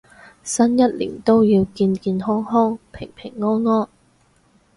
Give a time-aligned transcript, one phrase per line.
[0.41, 3.87] 新一年都要健健康康平平安安